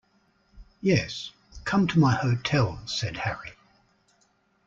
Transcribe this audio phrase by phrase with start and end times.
[0.81, 1.29] "Yes;
[1.63, 3.51] come to my hotel," said Harry.